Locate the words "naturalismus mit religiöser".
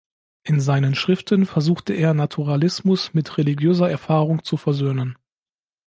2.15-3.87